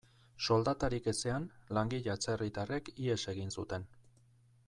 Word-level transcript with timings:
Soldatarik 0.45 1.09
ezean, 1.11 1.45
langile 1.79 2.13
atzerritarrek 2.15 2.91
ihes 3.05 3.21
egin 3.35 3.55
zuten. 3.61 3.89